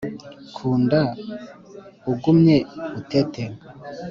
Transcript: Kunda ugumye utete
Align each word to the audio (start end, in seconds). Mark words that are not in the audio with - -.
Kunda 0.55 0.99
ugumye 2.11 2.57
utete 2.99 3.43